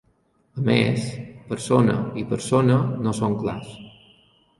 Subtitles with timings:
[0.59, 1.03] A més,
[1.51, 3.77] Persona i Persona no són clars.